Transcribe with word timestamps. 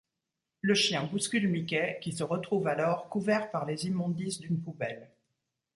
Le 0.61 0.73
chien 0.73 1.03
bouscule 1.03 1.47
Mickey 1.47 1.99
qui 2.01 2.11
se 2.11 2.23
retrouve 2.23 2.65
alors 2.65 3.07
couvert 3.07 3.51
par 3.51 3.67
les 3.67 3.85
immondices 3.85 4.39
d'une 4.39 4.59
poubelle. 4.59 5.11